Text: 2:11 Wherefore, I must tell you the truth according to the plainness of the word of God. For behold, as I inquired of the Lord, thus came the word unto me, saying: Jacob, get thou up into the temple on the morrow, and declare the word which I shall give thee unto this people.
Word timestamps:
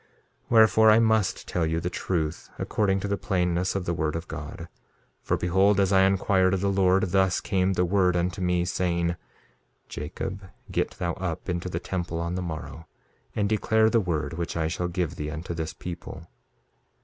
2:11 0.45 0.45
Wherefore, 0.49 0.89
I 0.89 0.97
must 0.97 1.47
tell 1.47 1.63
you 1.63 1.79
the 1.79 1.91
truth 1.91 2.49
according 2.57 2.99
to 3.01 3.07
the 3.07 3.19
plainness 3.19 3.75
of 3.75 3.85
the 3.85 3.93
word 3.93 4.15
of 4.15 4.27
God. 4.27 4.67
For 5.21 5.37
behold, 5.37 5.79
as 5.79 5.91
I 5.93 6.05
inquired 6.05 6.55
of 6.55 6.61
the 6.61 6.71
Lord, 6.71 7.11
thus 7.11 7.39
came 7.39 7.73
the 7.73 7.85
word 7.85 8.15
unto 8.15 8.41
me, 8.41 8.65
saying: 8.65 9.15
Jacob, 9.89 10.43
get 10.71 10.89
thou 10.97 11.13
up 11.13 11.47
into 11.47 11.69
the 11.69 11.79
temple 11.79 12.19
on 12.19 12.33
the 12.33 12.41
morrow, 12.41 12.87
and 13.35 13.47
declare 13.47 13.91
the 13.91 13.99
word 14.01 14.33
which 14.33 14.57
I 14.57 14.67
shall 14.67 14.87
give 14.87 15.17
thee 15.17 15.29
unto 15.29 15.53
this 15.53 15.71
people. 15.75 16.25